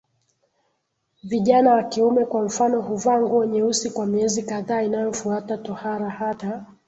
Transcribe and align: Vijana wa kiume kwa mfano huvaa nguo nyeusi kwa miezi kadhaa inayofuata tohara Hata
Vijana 1.23 1.73
wa 1.73 1.83
kiume 1.83 2.25
kwa 2.25 2.41
mfano 2.43 2.81
huvaa 2.81 3.21
nguo 3.21 3.45
nyeusi 3.45 3.89
kwa 3.89 4.05
miezi 4.05 4.43
kadhaa 4.43 4.81
inayofuata 4.81 5.57
tohara 5.57 6.09
Hata 6.09 6.65